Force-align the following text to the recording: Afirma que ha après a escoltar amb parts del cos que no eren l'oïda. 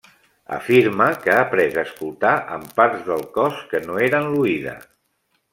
Afirma 0.55 1.09
que 1.25 1.33
ha 1.33 1.35
après 1.41 1.77
a 1.77 1.83
escoltar 1.89 2.33
amb 2.57 2.73
parts 2.81 3.07
del 3.13 3.23
cos 3.39 3.63
que 3.75 3.85
no 3.87 4.03
eren 4.11 4.31
l'oïda. 4.33 4.79